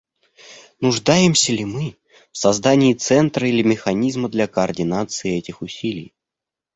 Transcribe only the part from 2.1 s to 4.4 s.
в создании центра или механизма